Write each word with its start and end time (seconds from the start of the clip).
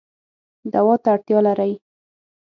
دوا 0.73 0.95
ته 1.03 1.09
اړتیا 1.13 1.39
لرئ 1.47 1.73